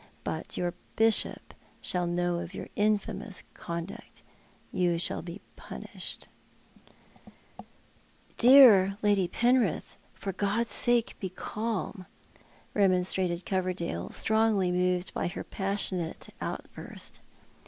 [0.23, 4.23] But your Bishop shall know of your infamous conduct—
[4.81, 6.27] you shall be punished"
[8.37, 12.07] "Dear Lady Penrith, for God's sake be calm,"
[12.73, 17.19] remonstrated Coverdale, strongly moved by her passionate outburst.